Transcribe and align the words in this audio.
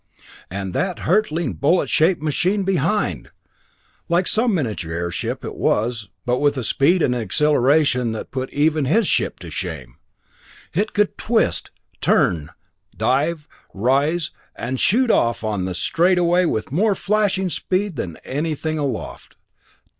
And 0.49 0.73
that 0.73 1.01
hurtling, 1.01 1.53
bullet 1.53 1.87
shaped 1.87 2.23
machine 2.23 2.63
behind! 2.63 3.29
Like 4.09 4.25
some 4.25 4.55
miniature 4.55 4.91
airship 4.91 5.45
it 5.45 5.53
was, 5.53 6.09
but 6.25 6.39
with 6.39 6.57
a 6.57 6.63
speed 6.63 7.03
and 7.03 7.13
an 7.13 7.21
acceleration 7.21 8.11
that 8.13 8.31
put 8.31 8.51
even 8.51 8.85
his 8.85 9.07
ship 9.07 9.37
to 9.41 9.51
shame! 9.51 9.97
It 10.73 10.93
could 10.93 11.19
twist, 11.19 11.69
turn, 12.01 12.49
dive, 12.97 13.47
rise 13.75 14.31
and 14.55 14.79
shoot 14.79 15.11
off 15.11 15.43
on 15.43 15.65
the 15.65 15.75
straight 15.75 16.17
away 16.17 16.47
with 16.47 16.71
more 16.71 16.95
flashing 16.95 17.51
speed 17.51 17.95
than 17.95 18.17
anything 18.25 18.79
aloft. 18.79 19.35